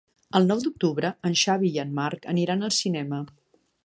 El 0.37 0.45
nou 0.51 0.61
d'octubre 0.61 1.11
en 1.29 1.37
Xavi 1.41 1.69
i 1.75 1.79
en 1.83 1.91
Marc 1.99 2.25
aniran 2.33 2.69
al 2.69 2.73
cinema. 2.79 3.21